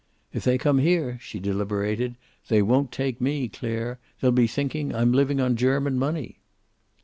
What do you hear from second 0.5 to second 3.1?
come here," she deliberated, "they won't